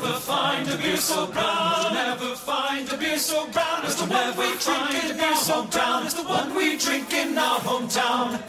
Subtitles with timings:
[0.00, 1.92] never find a beer so brown.
[1.92, 6.06] Never find a beer so brown as the one we drink in our hometown.
[6.06, 8.40] As the one we drink in our hometown.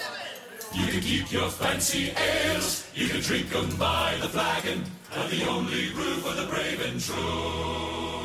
[0.74, 4.84] You can keep your fancy ales, you can drink 'em by the flagon,
[5.16, 8.19] but the only brew for the brave and true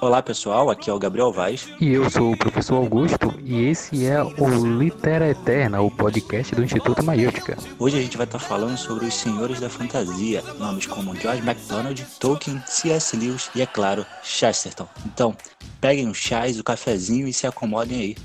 [0.00, 1.68] Olá pessoal, aqui é o Gabriel Vaz.
[1.80, 6.62] E eu sou o professor Augusto e esse é o Litera Eterna, o podcast do
[6.62, 7.56] Instituto Maiútica.
[7.80, 12.06] Hoje a gente vai estar falando sobre os Senhores da Fantasia, nomes como George MacDonald,
[12.20, 13.16] Tolkien, C.S.
[13.16, 14.86] Lewis e, é claro, Chesterton.
[15.04, 15.34] Então,
[15.80, 18.16] peguem os chás, o cafezinho e se acomodem aí.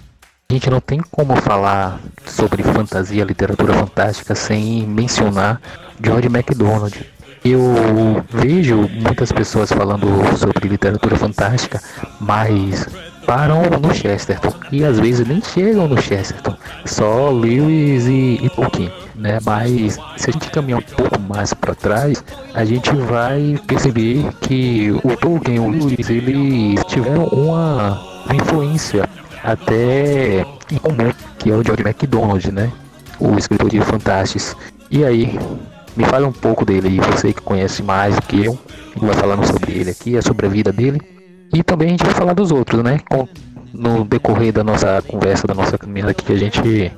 [0.50, 5.60] A gente não tem como falar sobre fantasia, literatura fantástica sem mencionar
[6.00, 7.04] George MacDonald.
[7.46, 10.08] Eu vejo muitas pessoas falando
[10.38, 11.82] sobre literatura fantástica,
[12.20, 12.88] mas
[13.26, 18.92] param no Chesterton e às vezes nem chegam no Chesterton, só Lewis e, e Tolkien,
[19.16, 19.40] né?
[19.46, 24.92] Mas se a gente caminhar um pouco mais para trás, a gente vai perceber que
[25.04, 28.02] o Tolkien e o Lewis eles tiveram uma
[28.34, 29.08] influência
[29.44, 32.72] até em comum, que é o George MacDonald, né?
[33.20, 34.56] O escritor de Fantásticos.
[34.90, 35.38] E aí,
[35.96, 38.58] me fala um pouco dele aí, você que conhece mais do que eu,
[38.98, 41.00] vai falando sobre ele aqui, é sobre a vida dele.
[41.54, 43.00] E também a gente vai falar dos outros, né?
[43.10, 43.28] Com,
[43.74, 46.92] no decorrer da nossa conversa, da nossa caminhada aqui, a gente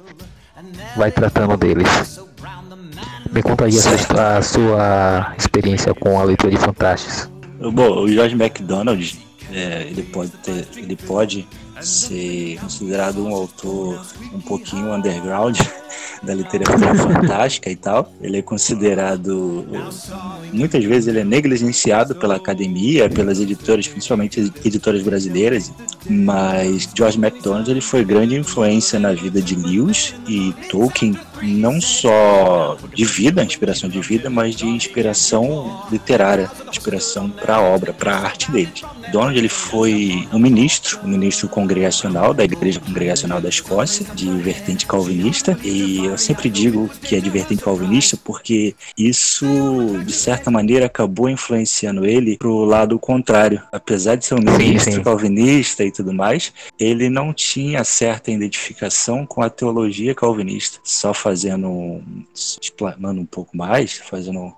[0.95, 2.19] vai tratando deles.
[3.31, 7.29] Me conta aí a sua, a sua experiência com a leitura de Fantásticos.
[7.73, 9.17] Bom, o George MacDonald,
[9.51, 11.47] é, ele pode ter, ele pode
[11.81, 15.57] ser considerado um autor um pouquinho underground
[16.23, 18.11] da literatura fantástica e tal.
[18.21, 19.65] Ele é considerado,
[20.51, 25.71] muitas vezes ele é negligenciado pela academia, pelas editoras, principalmente editoras brasileiras,
[26.09, 32.77] mas George MacDonald ele foi grande influência na vida de Lewis e Tolkien, não só
[32.93, 38.19] de vida, inspiração de vida, mas de inspiração literária, inspiração para a obra, para a
[38.19, 38.71] arte dele.
[39.11, 44.85] Donald ele foi um ministro, um ministro congregacional da Igreja Congregacional da Escócia, de vertente
[44.85, 49.45] calvinista, e eu sempre digo que é de vertente calvinista porque isso,
[50.05, 53.61] de certa maneira, acabou influenciando ele para o lado contrário.
[53.71, 55.03] Apesar de ser um ministro sim, sim.
[55.03, 60.79] calvinista e tudo mais, ele não tinha certa identificação com a teologia calvinista.
[60.83, 62.03] Só fazendo,
[62.61, 64.53] explanando um pouco mais, fazendo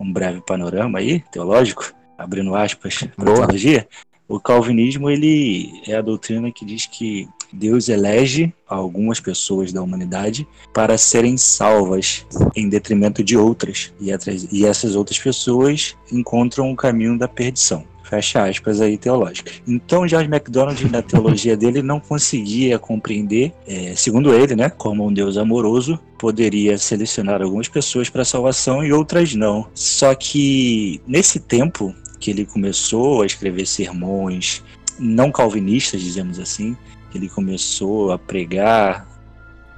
[0.00, 3.88] um breve panorama aí, teológico, abrindo aspas para teologia,
[4.28, 10.46] o calvinismo ele é a doutrina que diz que Deus elege algumas pessoas da humanidade
[10.72, 17.26] para serem salvas em detrimento de outras e essas outras pessoas encontram o caminho da
[17.26, 19.62] perdição fecha aspas aí teológicas.
[19.66, 25.12] Então George MacDonald na teologia dele não conseguia compreender, é, segundo ele, né, como um
[25.12, 29.66] Deus amoroso poderia selecionar algumas pessoas para salvação e outras não.
[29.74, 34.62] Só que nesse tempo que ele começou a escrever sermões
[34.98, 36.76] não calvinistas, dizemos assim,
[37.14, 39.08] ele começou a pregar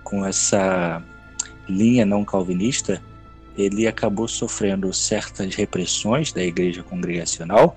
[0.02, 1.00] com essa
[1.68, 3.00] linha não calvinista,
[3.56, 7.76] ele acabou sofrendo certas repressões da igreja congregacional.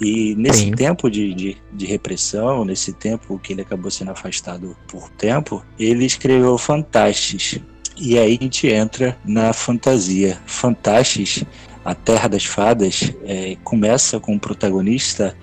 [0.00, 0.72] E nesse Sim.
[0.72, 6.04] tempo de, de, de, repressão, nesse tempo que ele acabou sendo afastado por tempo, ele
[6.04, 7.60] escreveu Fantastes.
[7.96, 10.38] E aí a gente entra na fantasia.
[10.46, 11.44] Fantastes
[11.84, 15.34] a Terra das Fadas é, começa com o protagonista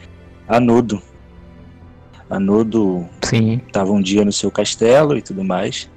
[0.47, 1.01] Anodo.
[2.29, 5.89] Anodo estava um dia no seu castelo e tudo mais,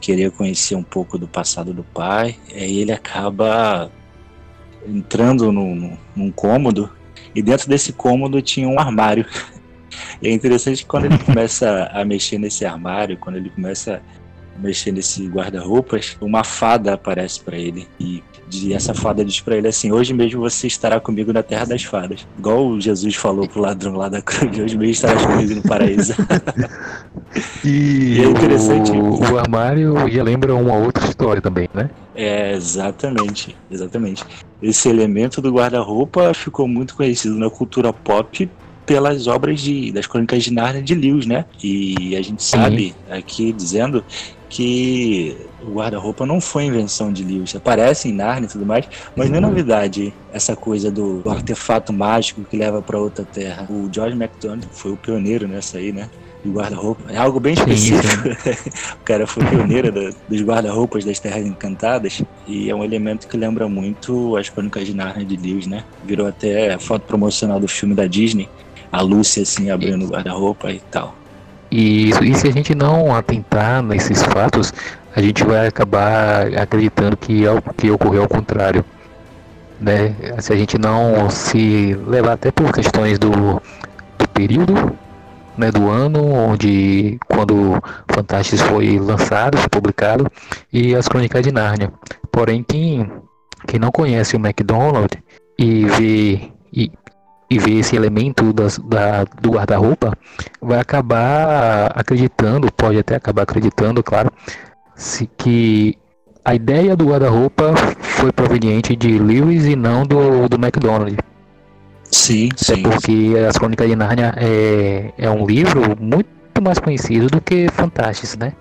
[0.00, 3.90] queria conhecer um pouco do passado do pai, e aí ele acaba
[4.86, 6.90] entrando num, num cômodo,
[7.34, 9.26] e dentro desse cômodo tinha um armário.
[10.22, 14.00] E é interessante que quando ele começa a mexer nesse armário, quando ele começa
[14.60, 19.68] mexer nesse guarda-roupas, uma fada aparece para ele e de essa fada diz para ele
[19.68, 22.26] assim: Hoje mesmo você estará comigo na terra das fadas.
[22.36, 26.14] Igual Jesus falou pro ladrão lá da cruz: Hoje mesmo estarás comigo no paraíso.
[27.64, 28.90] e, e é interessante.
[28.90, 31.88] O, o armário já lembra uma outra história também, né?
[32.14, 34.24] É, exatamente, exatamente.
[34.60, 38.50] Esse elemento do guarda-roupa ficou muito conhecido na cultura pop
[38.84, 41.44] pelas obras de, das Crônicas de Nárnia de Lewis, né?
[41.62, 42.94] E a gente sabe Sim.
[43.12, 44.04] aqui dizendo
[44.50, 47.54] que o guarda-roupa não foi invenção de Lewis.
[47.54, 48.86] Aparece em Narnia e tudo mais,
[49.16, 53.66] mas não é novidade essa coisa do, do artefato mágico que leva para outra terra.
[53.70, 56.10] O George MacDonald foi o pioneiro nessa aí, né?
[56.42, 57.12] do guarda-roupa.
[57.12, 58.00] É algo bem específico.
[59.00, 63.36] o cara foi pioneiro da, dos guarda-roupas das Terras Encantadas e é um elemento que
[63.36, 65.84] lembra muito as Crônicas de Narnia de Lewis, né?
[66.02, 68.48] Virou até foto promocional do filme da Disney,
[68.90, 71.19] a Lucy assim abrindo o guarda-roupa e tal.
[71.70, 74.72] E, e se a gente não atentar nesses fatos,
[75.14, 78.84] a gente vai acabar acreditando que, é que ocorreu ao contrário.
[79.80, 80.14] Né?
[80.40, 83.30] Se a gente não se levar até por questões do,
[84.18, 84.92] do período
[85.56, 90.26] né, do ano, onde quando Fantastic foi lançado, foi publicado,
[90.72, 91.92] e as Crônicas de Nárnia.
[92.32, 93.10] Porém, quem,
[93.66, 95.20] quem não conhece o McDonald's
[95.58, 96.90] e vê, e,
[97.50, 100.16] e vê esse elemento das, da, do guarda-roupa,
[100.60, 104.30] vai acabar acreditando, pode até acabar acreditando, claro,
[104.94, 105.98] se, que
[106.44, 111.16] a ideia do guarda-roupa foi proveniente de Lewis e não do, do McDonald's.
[112.04, 112.82] Sim, Até sim.
[112.82, 116.28] porque As Crônicas de Nárnia é, é um livro muito
[116.60, 118.52] mais conhecido do que Fantastic, né?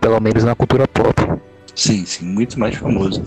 [0.00, 1.14] Pelo menos na cultura pop.
[1.74, 3.22] Sim, sim, muito mais famoso.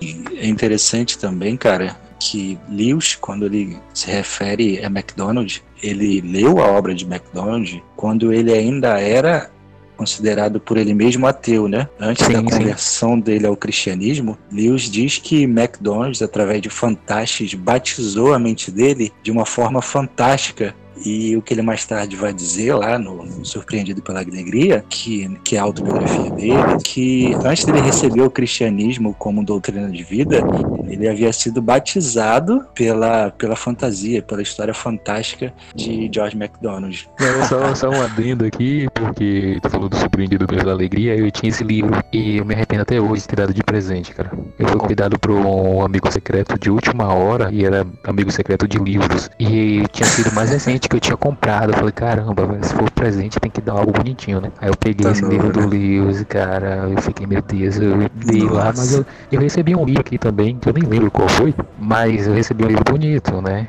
[0.00, 6.58] E é interessante também, cara, que Lewis, quando ele se refere a MacDonald, ele leu
[6.58, 9.50] a obra de MacDonald quando ele ainda era
[9.96, 11.88] considerado por ele mesmo ateu, né?
[11.98, 12.44] Antes Sim, da sim.
[12.44, 19.12] conversão dele ao cristianismo, Lewis diz que MacDonald, através de Fantastes, batizou a mente dele
[19.22, 20.74] de uma forma fantástica
[21.04, 25.28] e o que ele mais tarde vai dizer lá no, no Surpreendido pela Alegria, que,
[25.44, 30.42] que é a autobiografia dele, que antes dele receber o cristianismo como doutrina de vida,
[30.88, 37.08] ele havia sido batizado pela, pela fantasia, pela história fantástica de George MacDonald.
[37.18, 41.50] Não, só, só um adendo aqui, porque tu falou do Surpreendido pela Alegria, eu tinha
[41.50, 44.30] esse livro e eu me arrependo até hoje de ter dado de presente, cara.
[44.58, 48.78] Eu fui convidado por um amigo secreto de última hora e era amigo secreto de
[48.78, 49.30] livros.
[49.38, 51.72] E tinha sido mais recente que eu tinha comprado.
[51.72, 54.50] Eu falei, caramba, se for presente tem que dar algo bonitinho, né?
[54.60, 55.66] Aí eu peguei Tá esse novo, livro do né?
[55.66, 60.00] Lewis, cara, eu fiquei, meu Deus, eu dei lá, mas eu, eu recebi um livro
[60.00, 63.68] aqui também, que eu nem lembro qual foi, mas eu recebi um livro bonito, né?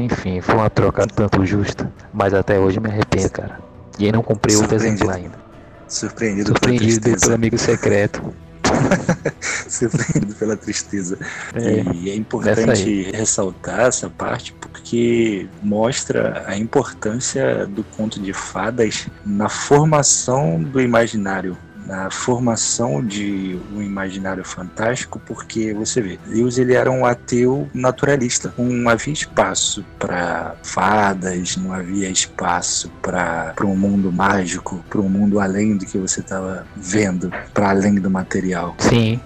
[0.00, 3.60] Enfim, foi uma troca tanto justa, mas até hoje me arrependo, cara.
[3.98, 5.46] E aí não comprei outro exemplar ainda.
[5.86, 8.34] Surpreendido, Surpreendido pela pelo amigo secreto.
[9.40, 11.18] Surpreendido pela tristeza.
[11.54, 19.06] É, E é importante ressaltar essa parte porque mostra a importância do conto de fadas
[19.24, 26.74] na formação do imaginário, na formação de um imaginário fantástico, porque você vê, Lewis ele
[26.74, 34.12] era um ateu naturalista, não havia espaço para fadas, não havia espaço para um mundo
[34.12, 38.74] mágico, para um mundo além do que você estava vendo, para além do material.
[38.78, 39.20] sim,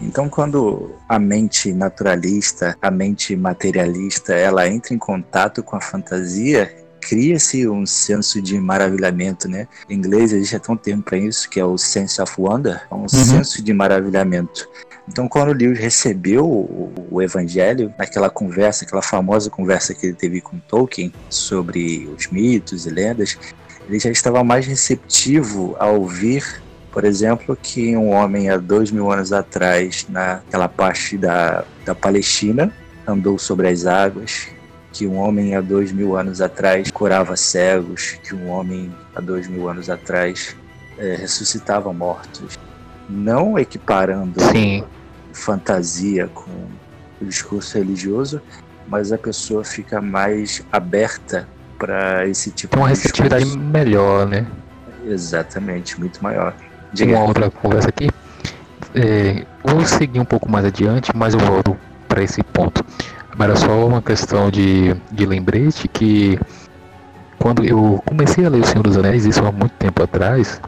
[0.00, 6.83] Então, quando a mente naturalista, a mente materialista, ela entra em contato com a fantasia,
[7.08, 9.68] cria-se um senso de maravilhamento, né?
[9.88, 12.94] Em inglês existe até um termo para isso, que é o sense of wonder, é
[12.94, 14.68] um senso de maravilhamento.
[15.06, 20.40] Então, quando Lewis recebeu o, o Evangelho, naquela conversa, aquela famosa conversa que ele teve
[20.40, 23.36] com Tolkien sobre os mitos e lendas,
[23.86, 29.10] ele já estava mais receptivo a ouvir por exemplo, que um homem há dois mil
[29.10, 32.72] anos atrás, naquela parte da, da Palestina,
[33.04, 34.46] andou sobre as águas,
[34.94, 39.48] que um homem há dois mil anos atrás curava cegos, que um homem há dois
[39.48, 40.56] mil anos atrás
[40.96, 42.56] eh, ressuscitava mortos.
[43.08, 44.84] Não equiparando sim.
[45.32, 46.48] fantasia com
[47.20, 48.40] o discurso religioso,
[48.86, 53.68] mas a pessoa fica mais aberta para esse tipo Tem uma de receptividade discurso.
[53.68, 54.46] melhor, né?
[55.04, 56.54] Exatamente, muito maior.
[56.92, 57.16] Diga.
[57.16, 58.08] uma outra conversa aqui.
[58.94, 61.76] É, vou seguir um pouco mais adiante, mas eu volto
[62.08, 62.84] para esse ponto.
[63.36, 66.38] Mas era só uma questão de, de lembrete que
[67.38, 70.60] quando eu comecei a ler O Senhor dos Anéis, isso há muito tempo atrás,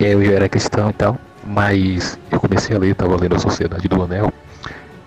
[0.00, 1.16] é, eu já era cristão e tal,
[1.46, 4.32] mas eu comecei a ler, tava lendo a Sociedade do Anel,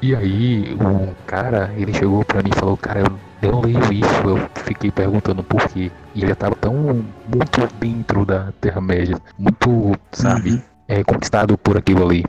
[0.02, 4.22] e aí um cara, ele chegou pra mim e falou, cara, eu, não leio isso,
[4.26, 5.92] eu fiquei perguntando por quê.
[6.14, 6.74] E ele já tava tão
[7.28, 10.62] muito dentro da Terra-média, muito, sabe, Uhum.
[10.88, 12.24] é, conquistado por aquilo ali.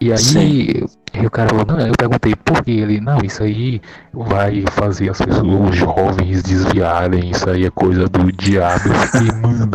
[0.00, 0.86] E aí, Sim.
[1.24, 3.80] o cara falou, não, eu perguntei por que ele, não, isso aí
[4.12, 8.88] vai fazer as pessoas, os jovens desviarem, isso aí é coisa do diabo.
[8.88, 9.70] Eu fiquei, mano.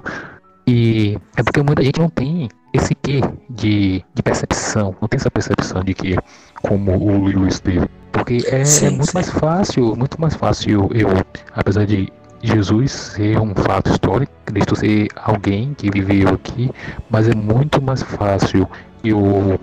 [0.66, 5.30] E é porque muita gente não tem esse quê de, de percepção, não tem essa
[5.30, 6.16] percepção de que
[6.62, 7.88] como o Lewis teve.
[8.12, 9.14] Porque é, Sim, é muito sim.
[9.14, 11.10] mais fácil, muito mais fácil eu,
[11.54, 12.12] apesar de
[12.42, 16.72] Jesus ser um fato histórico, Cristo ser alguém que viveu aqui,
[17.10, 18.68] mas é muito mais fácil
[19.04, 19.60] eu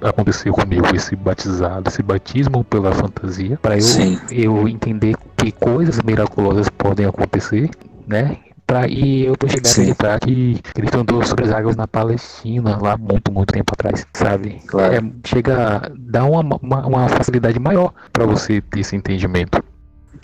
[0.00, 4.20] aconteceu comigo esse batizado, esse batismo pela fantasia, para eu, Sim.
[4.30, 7.70] eu entender que coisas miraculosas podem acontecer,
[8.06, 8.38] né?
[8.66, 9.80] Pra, e eu tô chegando a Sim.
[9.82, 14.60] acreditar que Cristo andou sobre as águas na Palestina, lá muito, muito tempo atrás, sabe?
[14.66, 14.94] Claro.
[14.94, 19.62] É, chega a dar uma, uma, uma facilidade maior para você ter esse entendimento.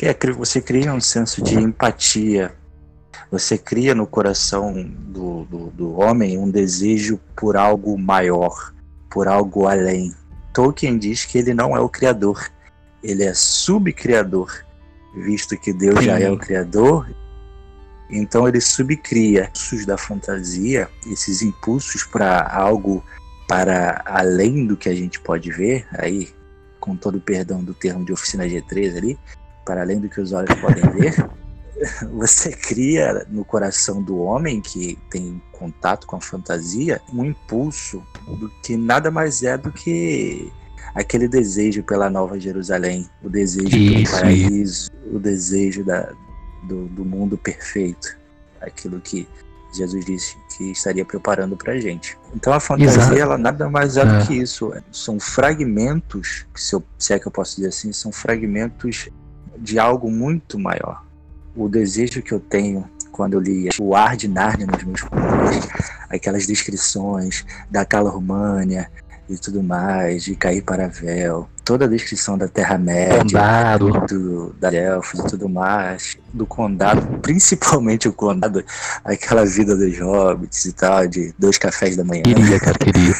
[0.00, 2.52] É, você cria um senso de empatia.
[3.30, 8.72] Você cria no coração do, do, do homem um desejo por algo maior,
[9.10, 10.14] por algo além.
[10.52, 12.50] Tolkien diz que ele não é o criador,
[13.02, 14.64] ele é subcriador,
[15.14, 16.06] visto que Deus Sim.
[16.06, 17.08] já é o criador.
[18.10, 23.04] Então ele subcria impulsos da fantasia, esses impulsos para algo
[23.46, 26.28] para além do que a gente pode ver, aí
[26.78, 29.18] com todo o perdão do termo de oficina G3 ali,
[29.64, 31.14] para além do que os olhos podem ver,
[32.12, 38.48] você cria no coração do homem que tem contato com a fantasia um impulso do
[38.62, 40.52] que nada mais é do que
[40.94, 43.92] aquele desejo pela Nova Jerusalém, o desejo Isso.
[43.92, 46.12] pelo paraíso, o desejo da,
[46.64, 48.16] do, do mundo perfeito,
[48.60, 49.28] aquilo que
[49.72, 52.18] Jesus disse que estaria preparando para gente.
[52.34, 53.18] Então a fantasia Exato.
[53.18, 54.72] ela nada mais é, é do que isso.
[54.90, 59.08] São fragmentos, se, eu, se é que eu posso dizer assim, são fragmentos
[59.58, 61.04] de algo muito maior.
[61.58, 65.68] O desejo que eu tenho quando eu li o Ar de Nárnia nos meus contos,
[66.08, 68.88] aquelas descrições da Cala România,
[69.28, 73.76] e tudo mais, de cair para véu, toda a descrição da Terra-média,
[74.08, 78.64] do, da Elfos e tudo mais, do condado, principalmente o condado,
[79.04, 82.22] aquela vida dos hobbits e tal, de dois cafés da manhã.
[82.22, 83.14] Queria, cara, queria.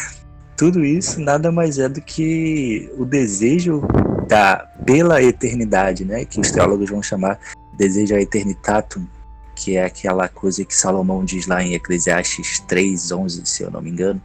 [0.56, 3.82] Tudo isso nada mais é do que o desejo
[4.26, 7.38] da pela eternidade, né, que os teólogos vão chamar
[7.78, 9.06] desejo a eternitatum,
[9.54, 13.90] que é aquela coisa que Salomão diz lá em Eclesiastes 3:11, se eu não me
[13.90, 14.20] engano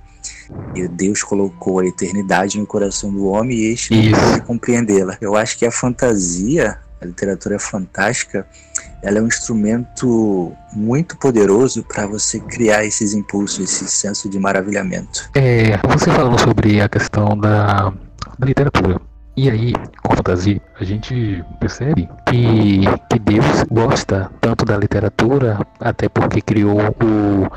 [0.75, 5.17] e Deus colocou a eternidade no coração do homem e este não pode compreendê-la.
[5.21, 8.47] Eu acho que a fantasia, a literatura fantástica,
[9.01, 15.29] ela é um instrumento muito poderoso para você criar esses impulsos, esse senso de maravilhamento.
[15.35, 17.93] É, você falou sobre a questão da,
[18.39, 19.01] da literatura.
[19.35, 19.73] E aí,
[20.03, 26.39] com a fantasia, a gente percebe que, que Deus gosta tanto da literatura, até porque
[26.39, 27.47] criou o,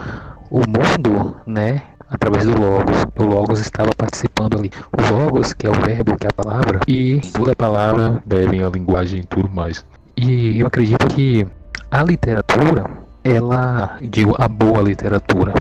[0.50, 1.82] o mundo, né?
[2.10, 3.06] através do Logos.
[3.18, 4.70] O Logos estava participando ali.
[4.96, 8.62] O Logos, que é o verbo, que é a palavra, e toda a palavra devem
[8.62, 9.84] a linguagem e tudo mais.
[10.16, 11.46] E eu acredito que
[11.90, 12.90] a literatura,
[13.26, 15.54] ela, digo, a boa literatura,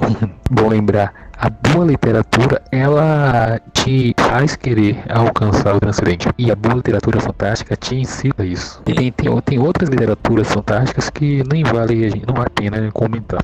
[0.50, 6.28] bom lembrar, a boa literatura, ela te faz querer alcançar o transcendente.
[6.36, 8.82] E a boa literatura fantástica te ensina isso.
[8.86, 13.42] E tem, tem, tem outras literaturas fantásticas que nem vale, não vale a pena comentar.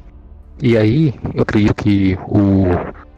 [0.62, 2.66] E aí, eu acredito que o,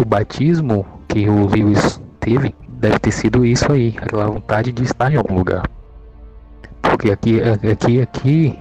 [0.00, 5.12] o batismo que o Lewis teve deve ter sido isso aí, aquela vontade de estar
[5.12, 5.68] em algum lugar.
[6.80, 8.58] Porque aqui, aqui, aqui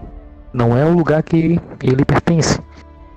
[0.54, 2.60] não é o lugar que ele pertence.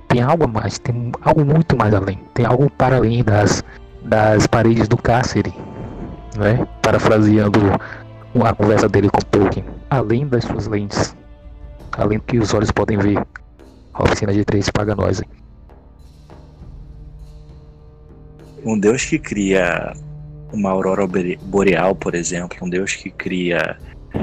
[0.08, 2.18] Tem algo a mais, tem algo muito mais além.
[2.34, 3.62] Tem algo para além das,
[4.02, 5.54] das paredes do cárcere,
[6.36, 6.66] né?
[6.82, 7.60] Parafraseando
[8.44, 9.64] a conversa dele com Tolkien.
[9.88, 11.16] Além das suas lentes,
[11.92, 13.24] além do que os olhos podem ver.
[13.92, 15.20] A oficina de três paga nós.
[15.20, 15.28] Hein?
[18.64, 19.92] um Deus que cria
[20.52, 21.06] uma aurora
[21.42, 23.78] boreal, por exemplo, um Deus que cria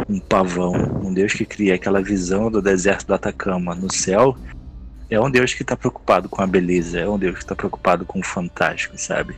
[0.09, 4.37] um pavão, um Deus que cria aquela visão do deserto do Atacama no céu,
[5.09, 8.05] é um Deus que está preocupado com a beleza, é um Deus que está preocupado
[8.05, 9.35] com o fantástico, sabe?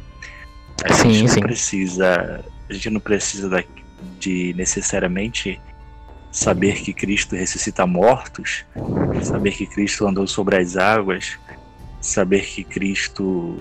[0.83, 1.41] A sim, gente não sim.
[1.41, 3.63] precisa, a gente não precisa
[4.19, 5.59] de necessariamente
[6.31, 8.65] saber que Cristo ressuscita mortos,
[9.23, 11.37] saber que Cristo andou sobre as águas,
[12.01, 13.57] saber que Cristo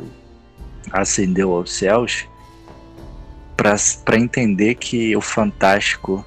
[0.92, 2.26] ascendeu aos céus
[3.56, 6.24] para entender que o fantástico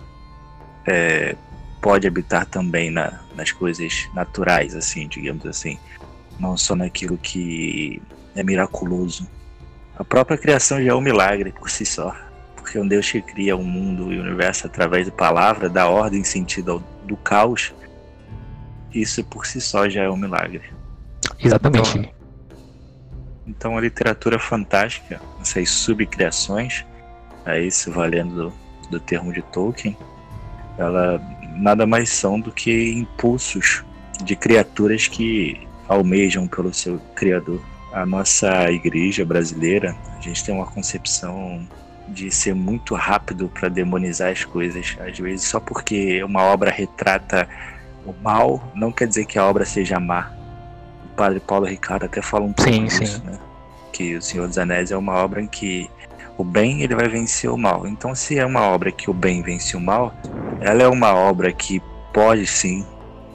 [0.88, 1.36] é,
[1.82, 5.80] pode habitar também na, nas coisas naturais, assim, digamos assim,
[6.40, 8.02] não só naquilo que
[8.36, 9.28] é miraculoso.
[9.98, 12.16] A própria criação já é um milagre por si só,
[12.56, 16.24] porque um Deus que cria o mundo e o universo através da palavra, da ordem
[16.24, 17.74] sentido do caos,
[18.94, 20.64] isso por si só já é um milagre.
[21.40, 21.98] Exatamente.
[21.98, 22.12] Então,
[23.48, 26.86] então a literatura fantástica, essas subcriações,
[27.46, 28.54] é isso valendo do,
[28.90, 29.98] do termo de Tolkien,
[30.82, 31.22] ela
[31.56, 33.84] nada mais são do que impulsos
[34.24, 37.62] de criaturas que almejam pelo seu criador.
[37.94, 41.68] A nossa igreja brasileira, a gente tem uma concepção
[42.08, 47.48] de ser muito rápido para demonizar as coisas, às vezes só porque uma obra retrata
[48.06, 50.42] o mal, não quer dizer que a obra seja má
[51.22, 53.22] padre Paulo Ricardo até fala um pouco sim, disso, sim.
[53.26, 53.38] né?
[53.94, 55.90] Que o Senhor dos Anéis é uma obra em que
[56.42, 57.88] o bem ele vai vencer o mal.
[57.88, 60.14] Então, se é uma obra que o bem vence o mal,
[60.60, 61.82] ela é uma obra que
[62.12, 62.86] pode sim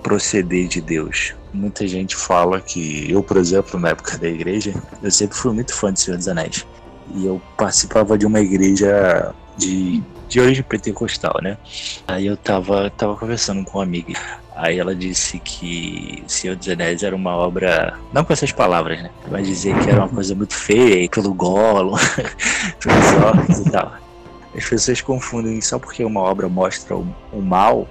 [0.02, 1.34] proceder de Deus.
[1.52, 5.72] Muita gente fala que eu, por exemplo, na época da igreja, eu sempre fui muito
[5.72, 6.66] fã de Senhor dos Anéis.
[7.14, 11.56] E eu participava de uma igreja de, de origem pentecostal, né?
[12.06, 14.14] Aí eu tava, tava conversando com uma amiga.
[14.54, 19.10] Aí ela disse que Senhor dos Anéis era uma obra, não com essas palavras, né?
[19.30, 21.96] Mas dizer que era uma coisa muito feia, pelo Gollum,
[22.80, 23.92] pelos orcs e tal.
[24.56, 27.86] As pessoas confundem só porque uma obra mostra o, o mal,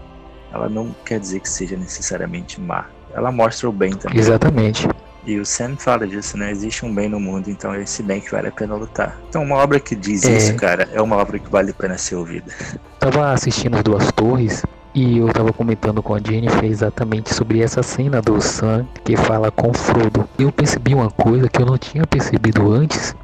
[0.51, 2.85] ela não quer dizer que seja necessariamente má.
[3.13, 4.17] Ela mostra o bem também.
[4.17, 4.87] Exatamente.
[5.25, 6.51] E o Sam fala disso, né?
[6.51, 9.17] Existe um bem no mundo, então é esse bem que vale a pena lutar.
[9.27, 10.37] Então, uma obra que diz É.
[10.37, 12.51] isso, cara, é uma obra que vale a pena ser ouvida.
[12.99, 14.63] Tava assistindo as Duas Torres
[14.93, 19.51] e eu tava comentando com a Jennifer exatamente sobre essa cena do Sam que fala
[19.51, 20.27] com Frodo.
[20.37, 23.15] Eu percebi uma coisa que eu não tinha percebido antes.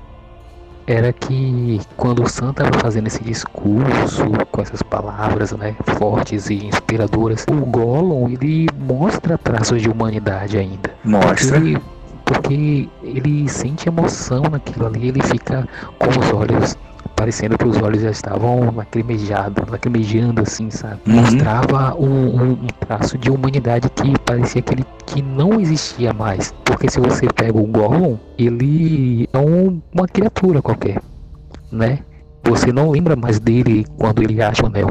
[0.92, 6.66] Era que quando o Sam tava fazendo esse discurso com essas palavras, né, fortes e
[6.66, 10.92] inspiradoras, o Gollum ele mostra traços de humanidade ainda.
[11.06, 11.60] Mostra.
[11.62, 11.82] Porque,
[12.26, 15.68] porque ele sente emoção naquilo ali, ele fica
[15.98, 16.78] com os olhos,
[17.16, 21.00] parecendo que os olhos já estavam lacrimejados, lacrimejando assim, sabe?
[21.08, 21.16] Uhum.
[21.22, 26.54] Mostrava um, um- um traço de humanidade que parecia que ele que não existia mais.
[26.64, 31.02] Porque se você pega o Gollum, ele é um- uma criatura qualquer,
[31.72, 32.00] né?
[32.44, 34.90] Você não lembra mais dele quando ele acha o anel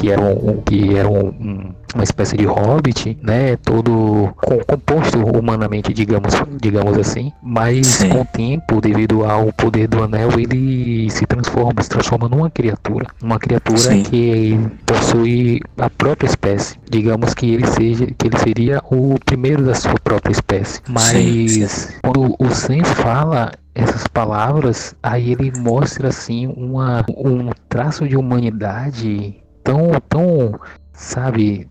[0.00, 3.56] que era, um, que era um- um- uma espécie de hobbit, né?
[3.56, 7.30] Todo com- composto humanamente, digamos, digamos assim.
[7.42, 8.08] Mas Sim.
[8.08, 13.06] com o tempo, devido ao poder do anel, ele se transforma, se transforma numa criatura.
[13.22, 14.02] Uma criatura Sim.
[14.02, 16.76] que possui a própria espécie.
[16.90, 20.80] Digamos que ele seja, que ele seria o primeiro da sua própria espécie.
[20.88, 28.16] Mas quando o Sam fala essas palavras, aí ele mostra assim uma, um traço de
[28.16, 29.36] humanidade
[29.70, 30.60] tão, tão,
[30.92, 31.68] sabe,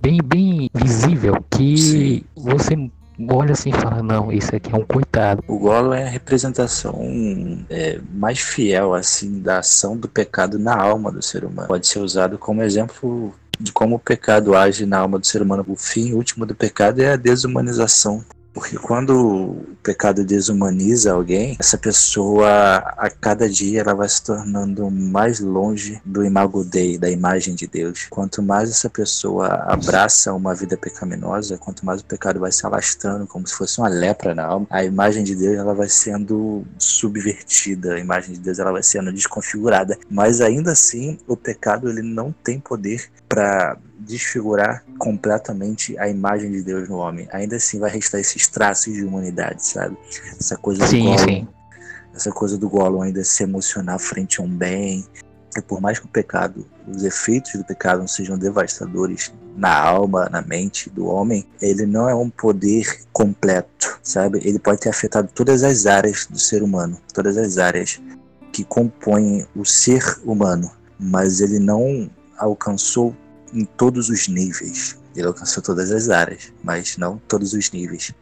[0.00, 2.24] bem, bem visível que Sim.
[2.34, 2.74] você
[3.30, 5.44] olha assim e fala, não, esse aqui é um coitado.
[5.46, 6.96] O Gollum é a representação
[7.68, 11.68] é, mais fiel assim da ação do pecado na alma do ser humano.
[11.68, 15.64] Pode ser usado como exemplo de como o pecado age na alma do ser humano.
[15.68, 18.24] O fim último do pecado é a desumanização.
[18.52, 22.48] Porque quando o pecado desumaniza alguém, essa pessoa
[22.96, 27.66] a cada dia ela vai se tornando mais longe do imago Dei, da imagem de
[27.66, 28.06] Deus.
[28.10, 33.26] Quanto mais essa pessoa abraça uma vida pecaminosa, quanto mais o pecado vai se alastrando
[33.26, 37.94] como se fosse uma lepra na alma, a imagem de Deus ela vai sendo subvertida,
[37.94, 39.98] a imagem de Deus ela vai sendo desconfigurada.
[40.10, 46.62] Mas ainda assim, o pecado ele não tem poder para desfigurar completamente a imagem de
[46.62, 47.28] Deus no homem.
[47.32, 49.96] Ainda assim vai restar esses traços de humanidade, sabe?
[50.38, 51.48] Essa coisa do Sim, Gollum, sim.
[52.14, 55.04] essa coisa do Gollum ainda se emocionar frente a um bem.
[55.56, 60.28] E por mais que o pecado, os efeitos do pecado não sejam devastadores na alma,
[60.30, 64.40] na mente do homem, ele não é um poder completo, sabe?
[64.44, 68.00] Ele pode ter afetado todas as áreas do ser humano, todas as áreas
[68.50, 73.14] que compõem o ser humano, mas ele não alcançou
[73.52, 74.98] em todos os níveis.
[75.14, 78.12] Ele alcançou todas as áreas, mas não todos os níveis.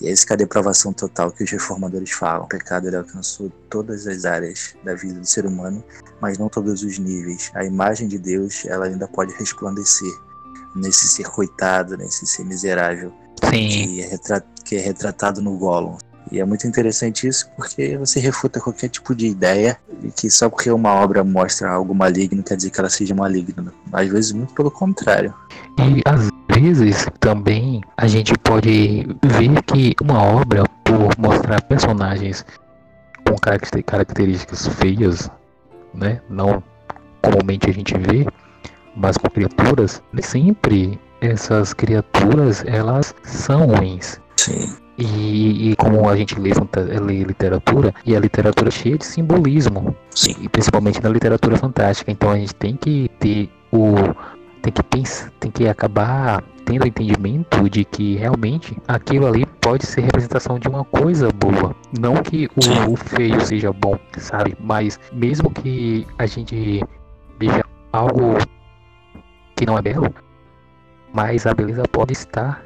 [0.00, 2.44] E é isso que é a depravação total que os reformadores falam.
[2.44, 5.82] O pecado ele alcançou todas as áreas da vida do ser humano,
[6.20, 7.50] mas não todos os níveis.
[7.54, 10.12] A imagem de Deus ela ainda pode resplandecer
[10.74, 13.12] nesse ser coitado, nesse ser miserável
[13.50, 13.68] Sim.
[13.68, 14.18] que é,
[14.64, 15.96] que é retratado no Gollum.
[16.34, 20.50] E é muito interessante isso porque você refuta qualquer tipo de ideia de que só
[20.50, 23.72] porque uma obra mostra algo maligno quer dizer que ela seja maligna.
[23.92, 25.32] Às vezes, muito pelo contrário.
[25.78, 32.44] E às vezes também a gente pode ver que uma obra, por mostrar personagens
[33.24, 35.30] com caracter- características feias,
[35.94, 36.20] né?
[36.28, 36.60] Não
[37.22, 38.26] comumente a gente vê,
[38.96, 44.20] mas com criaturas, sempre essas criaturas elas são ruins.
[44.36, 46.50] Sim, E, e como a gente lê,
[47.00, 52.12] lê literatura, e a literatura é cheia de simbolismo, sim, e principalmente na literatura fantástica.
[52.12, 53.94] Então a gente tem que ter o
[54.62, 59.84] tem que pensar, tem que acabar tendo o entendimento de que realmente aquilo ali pode
[59.84, 61.76] ser representação de uma coisa boa.
[62.00, 64.56] Não que o, o feio seja bom, sabe?
[64.58, 66.82] Mas mesmo que a gente
[67.38, 68.38] veja algo
[69.54, 70.12] que não é belo,
[71.12, 72.64] mas a beleza pode estar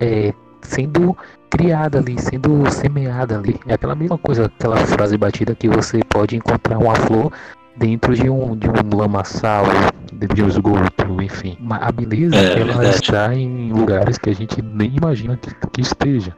[0.00, 1.14] é, sendo
[1.50, 3.58] criada ali, sendo semeada ali.
[3.66, 7.32] É aquela mesma coisa, aquela frase batida que você pode encontrar uma flor
[7.76, 9.64] dentro de um, de um lamaçal,
[10.12, 11.56] de um esgoto, enfim.
[11.60, 12.88] Mas a beleza É, ela verdade.
[12.96, 16.34] está em lugares que a gente nem imagina que, que esteja.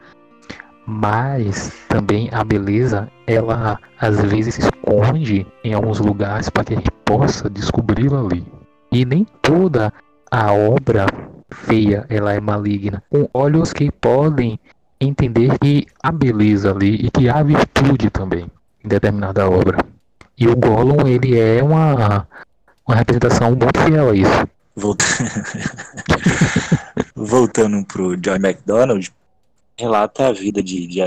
[0.85, 6.77] Mas também a beleza, ela às vezes se esconde em alguns lugares para que a
[6.77, 8.43] gente possa descobri-la ali.
[8.91, 9.93] E nem toda
[10.29, 11.05] a obra
[11.51, 13.01] feia ela é maligna.
[13.09, 14.59] Com olhos que podem
[15.05, 18.49] entender que há beleza ali e que há virtude também
[18.83, 19.77] em determinada obra.
[20.37, 22.27] E o Gollum, ele é uma,
[22.87, 24.47] uma representação muito fiel a isso.
[24.75, 25.05] Volta-
[27.15, 29.11] voltando pro John McDonald,
[29.77, 31.01] relata a vida de, de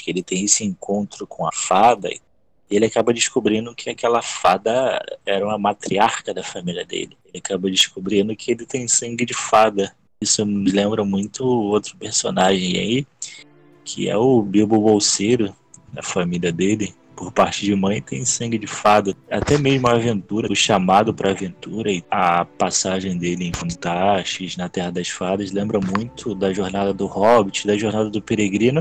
[0.00, 5.02] que ele tem esse encontro com a fada, e ele acaba descobrindo que aquela fada
[5.26, 7.16] era uma matriarca da família dele.
[7.26, 9.92] Ele acaba descobrindo que ele tem sangue de fada.
[10.22, 13.06] Isso me lembra muito outro personagem aí,
[13.82, 15.54] que é o Bilbo Bolseiro,
[15.92, 19.14] da família dele, por parte de mãe tem sangue de fada.
[19.30, 24.68] Até mesmo a aventura, o chamado para aventura e a passagem dele em Fantastes, na
[24.68, 28.80] Terra das Fadas, lembra muito da jornada do Hobbit, da jornada do Peregrino,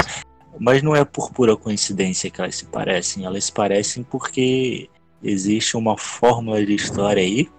[0.59, 3.25] mas não é por pura coincidência que elas se parecem.
[3.25, 4.89] Elas se parecem porque
[5.23, 7.49] existe uma fórmula de história aí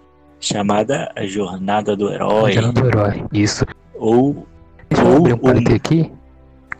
[0.41, 2.51] chamada a Jornada do Herói.
[2.51, 3.65] A jornada do Herói, isso.
[3.95, 4.45] Ou.
[4.89, 6.11] Deixa eu abrir um parênteses aqui.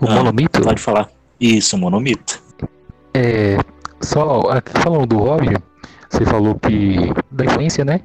[0.02, 0.62] O Ah, monomito.
[0.62, 1.08] Pode falar.
[1.40, 2.42] Isso, monomito.
[3.14, 3.58] É,
[4.02, 5.58] só aqui falando do Hobbit,
[6.10, 8.02] você falou que da influência, né?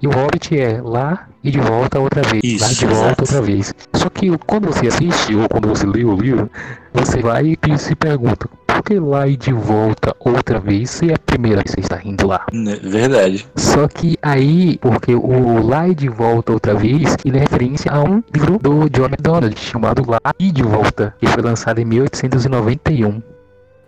[0.00, 2.40] E o Hobbit é lá e de volta outra vez.
[2.44, 3.22] Isso, lá de volta exato.
[3.22, 3.74] outra vez.
[3.94, 6.48] Só que quando você assiste ou quando você lê o livro,
[6.94, 11.14] você vai e se pergunta, por que lá e de volta outra vez se é
[11.14, 12.46] a primeira vez que você está indo lá?
[12.52, 13.48] Né, Verdade.
[13.56, 18.02] Só que aí, porque o Lá e de Volta outra vez, ele é referência a
[18.02, 23.20] um livro do John MacDonald chamado Lá e de Volta, que foi lançado em 1891.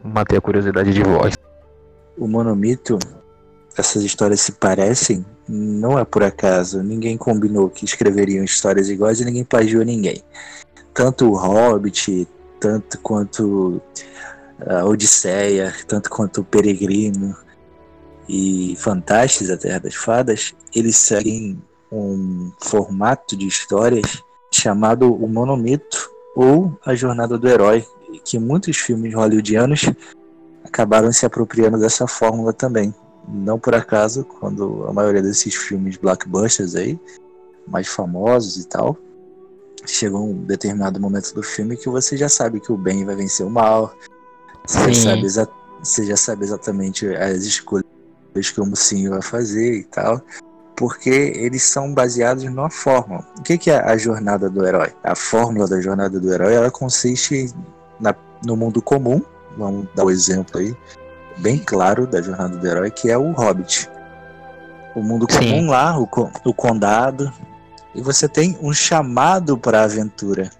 [0.02, 1.38] Matei a curiosidade de voz.
[2.18, 2.98] O monomito,
[3.78, 6.82] essas histórias se parecem, não é por acaso.
[6.82, 10.20] Ninguém combinou que escreveriam histórias iguais e ninguém plagiou ninguém.
[10.92, 12.26] Tanto o Hobbit,
[12.58, 13.80] tanto quanto
[14.66, 17.36] a Odisseia, tanto quanto o Peregrino
[18.28, 26.10] e Fantastes, a Terra das Fadas, eles seguem um formato de histórias chamado o monomito
[26.36, 27.84] ou a jornada do herói,
[28.24, 29.90] que muitos filmes hollywoodianos
[30.64, 32.94] acabaram se apropriando dessa fórmula também.
[33.28, 36.98] Não por acaso, quando a maioria desses filmes blockbusters aí,
[37.66, 38.96] mais famosos e tal,
[39.86, 43.46] chega um determinado momento do filme que você já sabe que o bem vai vencer
[43.46, 43.94] o mal,
[44.70, 45.28] você, já Sim.
[45.28, 45.50] sabe,
[45.82, 47.84] você já sabe exatamente as escolhas
[48.54, 50.20] que o mocinho vai fazer e tal,
[50.76, 53.26] porque eles são baseados numa fórmula.
[53.38, 54.92] O que que é a jornada do herói?
[55.02, 57.52] A fórmula da jornada do herói, ela consiste
[57.98, 58.14] na-
[58.46, 59.20] no mundo comum,
[59.58, 60.74] vamos dar o exemplo aí,
[61.38, 63.90] bem claro da jornada do herói, que é o Hobbit.
[64.94, 65.38] O mundo Sim.
[65.38, 66.08] comum lá, o,
[66.44, 67.32] o condado,
[67.94, 70.50] e você tem um chamado para a aventura.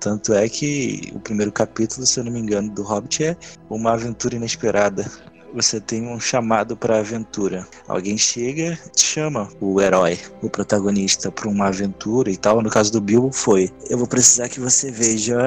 [0.00, 3.36] Tanto é que o primeiro capítulo, se eu não me engano, do Hobbit é
[3.68, 5.10] uma aventura inesperada.
[5.54, 7.66] Você tem um chamado para aventura.
[7.88, 12.62] Alguém chega, chama o herói, o protagonista, para uma aventura e tal.
[12.62, 15.38] No caso do Bilbo, foi: Eu vou precisar que você veja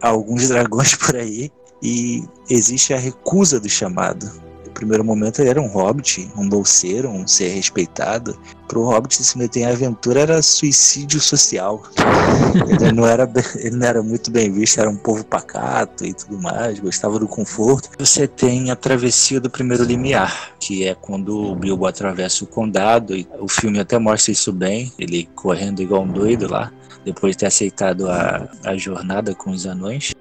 [0.00, 1.50] alguns dragões por aí
[1.82, 4.30] e existe a recusa do chamado.
[4.78, 8.38] Primeiro momento ele era um hobbit, um bolseiro, um ser respeitado.
[8.68, 11.82] Pro hobbit se meter em aventura era suicídio social.
[12.80, 16.40] ele, não era, ele não era muito bem visto, era um povo pacato e tudo
[16.40, 17.90] mais, gostava do conforto.
[17.98, 23.16] Você tem a travessia do primeiro limiar, que é quando o Bilbo atravessa o condado,
[23.16, 26.72] e o filme até mostra isso bem, ele correndo igual um doido lá,
[27.04, 30.12] depois de ter aceitado a, a jornada com os anões.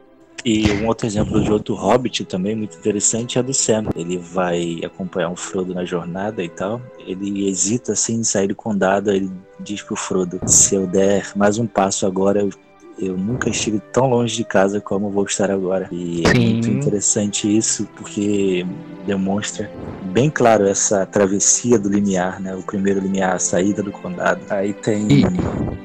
[0.45, 3.86] E um outro exemplo de outro hobbit também muito interessante é do Sam.
[3.95, 6.82] Ele vai acompanhar o Frodo na jornada e tal.
[7.00, 9.12] Ele hesita assim em sair do condado.
[9.12, 12.50] Ele diz pro Frodo: Se eu der mais um passo agora, eu,
[12.99, 15.88] eu nunca estive tão longe de casa como vou estar agora.
[15.91, 16.53] E é Sim.
[16.53, 18.65] muito interessante isso porque
[19.05, 19.69] demonstra
[20.13, 22.55] bem claro essa travessia do limiar, né?
[22.55, 24.41] O primeiro limiar, a saída do condado.
[24.49, 25.07] Aí tem.
[25.12, 25.25] E-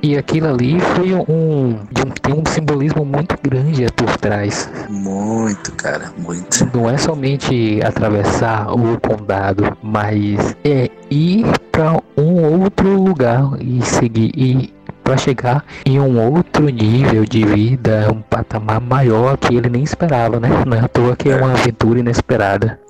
[0.04, 1.74] E aquilo ali foi um, um.
[2.20, 4.68] Tem um simbolismo muito grande por trás.
[4.88, 6.68] Muito, cara, muito.
[6.74, 14.32] Não é somente atravessar o condado, mas é ir para um outro lugar e seguir
[14.36, 14.72] e
[15.02, 20.38] para chegar em um outro nível de vida, um patamar maior que ele nem esperava,
[20.38, 20.48] né?
[20.66, 22.80] Não é à toa que é uma aventura inesperada.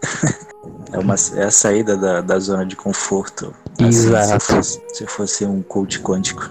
[0.92, 3.54] É, uma, é a saída da, da zona de conforto.
[3.80, 4.40] Assim, Exato.
[4.40, 6.50] Se fosse, se fosse um coach quântico.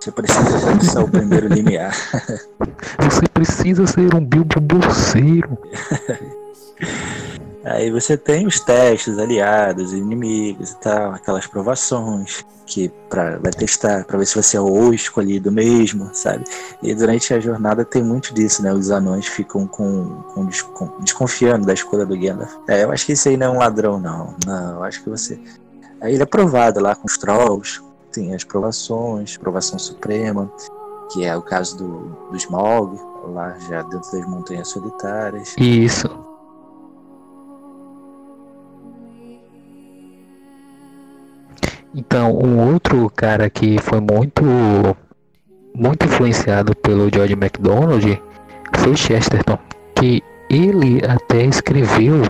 [0.00, 1.94] Você precisa alcançar o primeiro limiar.
[2.98, 5.56] Você precisa ser um Bilbo bolseiro.
[7.66, 14.04] Aí você tem os testes, aliados, inimigos e tal, aquelas provações que pra, vai testar
[14.04, 16.44] pra ver se você é o escolhido mesmo, sabe?
[16.82, 18.72] E durante a jornada tem muito disso, né?
[18.72, 22.52] Os anões ficam com, com descon- desconfiando da escolha do Gandalf.
[22.68, 24.34] É, eu acho que esse aí não é um ladrão, não.
[24.44, 25.38] Não, eu acho que você.
[26.00, 27.80] Aí ele é provado lá com os trolls,
[28.12, 30.50] tem as provações, provação suprema,
[31.12, 32.98] que é o caso do, do Smaug,
[33.28, 35.54] lá já dentro das montanhas solitárias.
[35.56, 36.25] Isso.
[41.96, 44.44] Então, um outro cara que foi muito
[45.74, 48.22] muito influenciado pelo George MacDonald
[48.76, 49.58] foi Chesterton,
[49.94, 52.22] que ele até escreveu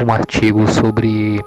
[0.00, 1.40] um artigo sobre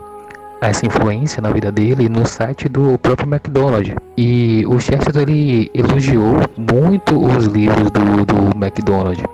[0.61, 3.93] essa influência na vida dele no site do próprio McDonald's.
[4.15, 8.57] E o Chesterton ele elogiou muito os livros do, do.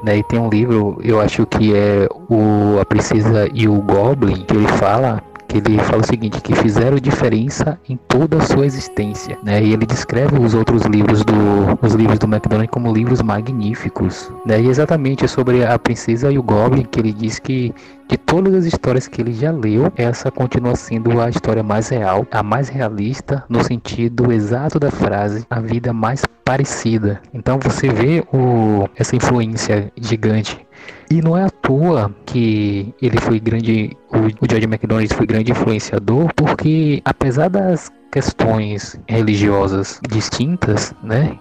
[0.03, 0.17] Né?
[0.17, 4.55] E tem um livro, eu acho que é o A Princesa e o Goblin, que
[4.55, 5.21] ele fala
[5.53, 9.63] que ele fala o seguinte, que fizeram diferença em toda a sua existência, né?
[9.63, 11.33] E ele descreve os outros livros do
[11.81, 14.59] os livros do McDonald's como livros magníficos, né?
[14.59, 17.73] E exatamente é sobre a princesa e o Goblin que ele diz que
[18.07, 22.25] de todas as histórias que ele já leu, essa continua sendo a história mais real,
[22.31, 27.21] a mais realista, no sentido exato da frase, a vida mais parecida.
[27.33, 30.65] Então você vê o, essa influência gigante.
[31.09, 36.31] E não é à toa que ele foi grande, o, George McDonald foi grande influenciador,
[36.35, 41.37] porque apesar das questões religiosas distintas, né?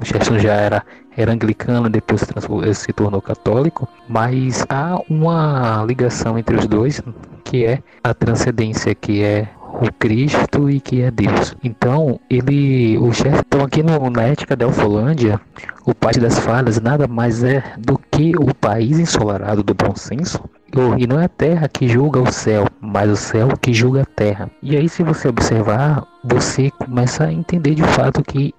[0.00, 0.82] O Chesterton já era
[1.16, 2.22] era anglicano, depois
[2.74, 7.00] se tornou católico, mas há uma ligação entre os dois,
[7.44, 9.48] que é a transcendência, que é
[9.80, 11.54] o Cristo e que é Deus.
[11.62, 15.40] Então, ele, o Chesterton aqui no, na Ética da Alfolândia,
[15.84, 20.40] o País das Fadas nada mais é do que o país ensolarado do bom senso,
[20.98, 24.06] e não é a terra que julga o céu, mas o céu que julga a
[24.06, 24.50] terra.
[24.62, 28.54] E aí, se você observar, você começa a entender de fato que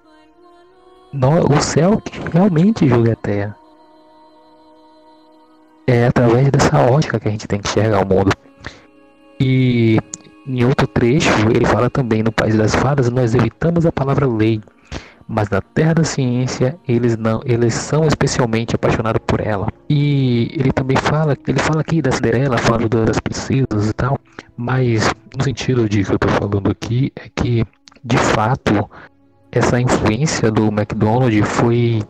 [1.14, 3.56] o céu que realmente julga a terra.
[5.88, 8.32] É através dessa ótica que a gente tem que enxergar o mundo.
[9.40, 10.00] E
[10.48, 14.62] em outro trecho, ele fala também no País das Fadas, nós evitamos a palavra lei,
[15.28, 19.68] mas na terra da ciência eles não, eles são especialmente apaixonados por ela.
[19.90, 24.20] E ele também fala, ele fala aqui da Cinderela, fala das princesas e tal,
[24.56, 27.66] mas no sentido de que eu estou falando aqui é que
[28.04, 28.90] de fato
[29.52, 32.04] essa influência do McDonald's foi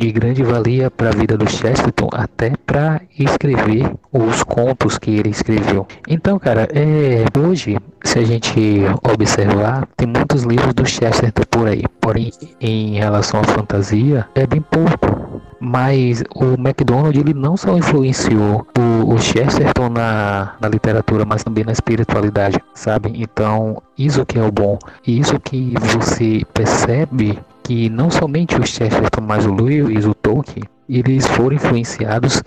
[0.00, 5.28] de grande valia para a vida do Chesterton, até para escrever os contos que ele
[5.28, 5.86] escreveu.
[6.08, 8.80] Então, cara, é, hoje, se a gente
[9.12, 11.84] observar, tem muitos livros do Chesterton por aí.
[12.00, 15.42] Porém, em relação à fantasia, é bem pouco.
[15.60, 21.62] Mas o MacDonald ele não só influenciou o, o Chesterton na, na literatura, mas também
[21.62, 23.12] na espiritualidade, sabe?
[23.14, 24.78] Então, isso que é o bom.
[25.06, 30.64] E isso que você percebe que não somente o Chesterton, mas o Lewis, o Tolkien,
[30.88, 32.42] eles foram influenciados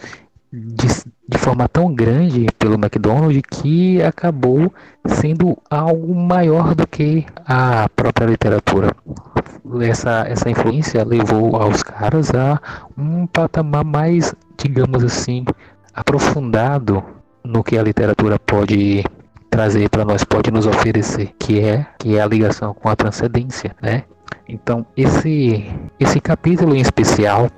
[0.52, 0.88] de,
[1.28, 4.71] de forma tão grande pelo McDonald's que acabou
[5.06, 8.95] sendo algo maior do que a própria literatura.
[9.82, 12.62] Essa, essa influência levou aos caras a
[12.95, 15.43] um patamar mais, digamos assim,
[15.93, 17.04] aprofundado
[17.43, 19.04] no que a literatura pode
[19.49, 23.76] trazer para nós, pode nos oferecer, que é que é a ligação com a transcendência,
[23.82, 24.04] né?
[24.47, 25.65] Então, esse,
[25.99, 27.49] esse capítulo em especial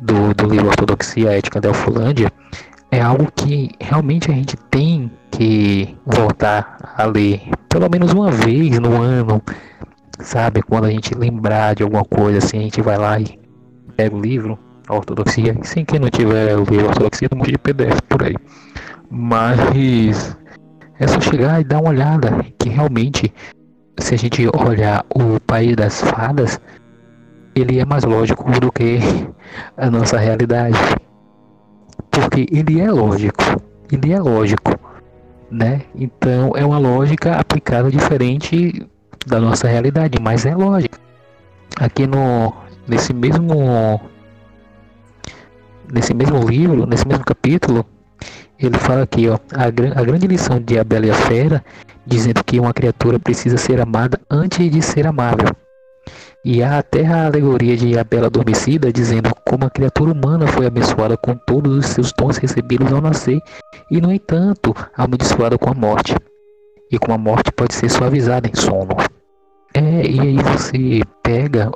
[0.00, 2.32] do, do livro Ortodoxia Ética da Alfolândia
[2.90, 8.78] é algo que realmente a gente tem que voltar a ler pelo menos uma vez
[8.80, 9.40] no ano,
[10.18, 10.62] sabe?
[10.62, 13.38] Quando a gente lembrar de alguma coisa, assim, a gente vai lá e
[13.96, 15.56] pega o livro, a Ortodoxia.
[15.62, 18.34] Sem quem não tiver o livro Ortodoxia, tem um monte de PDF por aí.
[19.08, 20.36] Mas
[20.98, 23.32] é só chegar e dar uma olhada que realmente
[24.00, 26.60] se a gente olhar o País das Fadas,
[27.54, 28.98] ele é mais lógico do que
[29.76, 30.76] a nossa realidade.
[32.10, 33.42] Porque ele é lógico,
[33.92, 34.78] ele é lógico,
[35.50, 35.82] né?
[35.94, 38.86] Então é uma lógica aplicada diferente
[39.26, 40.98] da nossa realidade, mas é lógica.
[41.78, 42.52] Aqui no
[42.88, 44.00] nesse mesmo
[45.92, 47.84] nesse mesmo livro, nesse mesmo capítulo,
[48.60, 51.64] ele fala aqui, ó, a, a grande lição de A Bela e a Fera,
[52.06, 55.48] dizendo que uma criatura precisa ser amada antes de ser amável.
[56.44, 60.66] E há até a alegoria de A Bela Adormecida, dizendo como a criatura humana foi
[60.66, 63.40] abençoada com todos os seus dons recebidos ao nascer,
[63.90, 66.14] e no entanto, amaldiçoada com a morte.
[66.90, 68.96] E com a morte pode ser suavizada em sono.
[69.74, 71.70] É, e aí você pega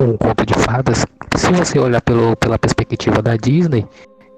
[0.00, 3.86] um conto de fadas, se você olhar pelo, pela perspectiva da Disney,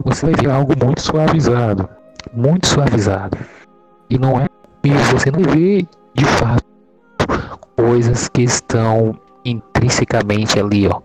[0.04, 1.88] você vai ver algo muito suavizado,
[2.32, 3.38] muito suavizado.
[4.10, 4.46] E não é
[4.84, 6.64] e você não vê de fato
[7.76, 11.00] coisas que estão intrinsecamente ali, ó.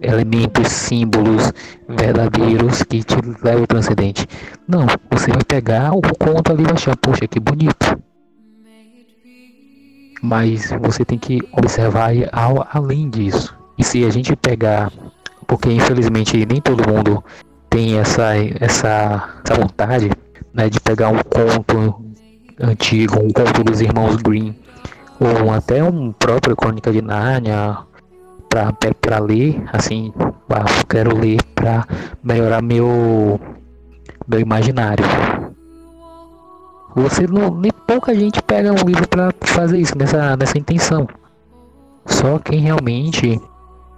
[0.00, 1.52] Elementos, símbolos
[1.88, 4.26] verdadeiros que te levam ao transcendente.
[4.66, 7.98] Não, você vai pegar o conto ali e vai achar, poxa, que bonito.
[10.22, 13.56] Mas você tem que observar ao, além disso.
[13.78, 14.92] E se a gente pegar,
[15.46, 17.22] porque infelizmente nem todo mundo
[17.72, 20.10] tem essa, essa, essa vontade
[20.52, 22.04] né, de pegar um conto
[22.60, 24.54] antigo, um conto dos irmãos Green,
[25.18, 27.78] ou até um próprio Crônica de Nárnia,
[29.00, 30.12] para ler, assim,
[30.50, 31.86] ah, quero ler para
[32.22, 33.40] melhorar meu
[34.28, 35.04] meu imaginário.
[36.94, 41.08] Você não, nem pouca gente pega um livro para fazer isso nessa nessa intenção.
[42.04, 43.40] Só quem realmente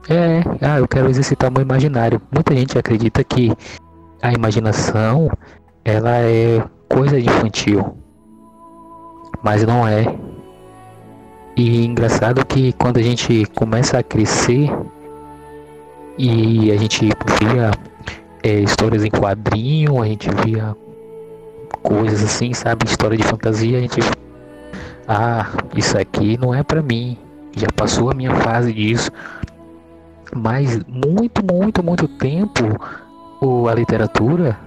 [0.08, 2.20] é, ah, eu quero exercitar meu imaginário.
[2.32, 3.52] Muita gente acredita que
[4.22, 5.30] a imaginação
[5.84, 7.96] ela é coisa infantil,
[9.42, 10.04] mas não é.
[11.56, 14.70] E engraçado que quando a gente começa a crescer
[16.18, 17.08] e a gente
[17.40, 17.70] via
[18.42, 20.76] é, histórias em quadrinho, a gente via
[21.82, 24.00] coisas assim, sabe, história de fantasia, a gente
[25.06, 27.18] ah, isso aqui não é para mim,
[27.56, 29.10] já passou a minha fase disso.
[30.34, 32.64] Mas muito, muito, muito tempo
[33.40, 34.58] o, a literatura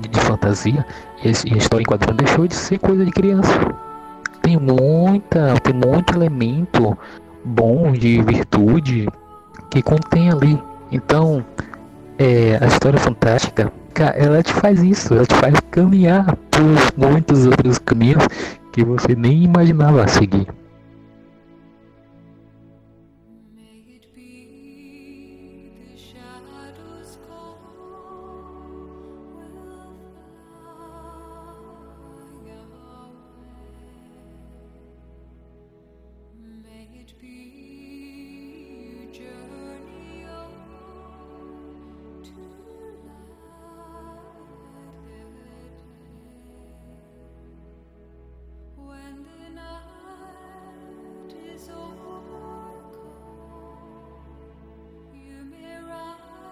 [0.00, 0.84] de, de fantasia
[1.24, 3.48] e a história em deixou de ser coisa de criança
[4.48, 6.96] tem muita, tem muito elemento
[7.44, 9.06] bom de virtude
[9.70, 10.58] que contém ali.
[10.90, 11.44] Então,
[12.18, 13.70] é, a história fantástica,
[14.16, 16.62] ela te faz isso, ela te faz caminhar por
[16.96, 18.26] muitos outros caminhos
[18.72, 20.46] que você nem imaginava seguir.